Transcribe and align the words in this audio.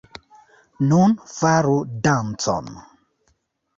Nun, 0.93 1.13
faru 1.33 1.75
dancon. 2.07 2.73